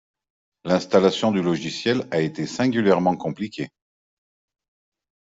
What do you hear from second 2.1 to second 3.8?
été singulièrement compliquée